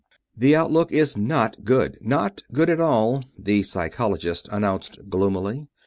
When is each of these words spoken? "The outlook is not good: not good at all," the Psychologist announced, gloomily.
"The 0.35 0.55
outlook 0.55 0.91
is 0.91 1.15
not 1.15 1.63
good: 1.63 1.99
not 2.01 2.41
good 2.51 2.71
at 2.71 2.79
all," 2.81 3.23
the 3.37 3.61
Psychologist 3.61 4.49
announced, 4.51 5.09
gloomily. 5.11 5.67